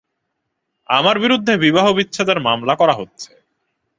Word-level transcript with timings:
আমার 0.89 1.15
বিরুদ্ধে 1.19 1.53
বিবাহবিচ্ছেদের 1.57 2.37
মামলা 2.39 2.73
করা 2.75 2.93
হচ্ছে। 2.93 3.31